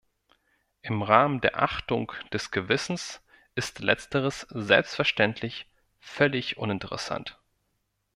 [0.81, 3.21] Im Rahmen der Achtung des Gewissens
[3.53, 5.67] ist Letzteres selbstverständlich
[5.99, 7.39] völlig uninteressant.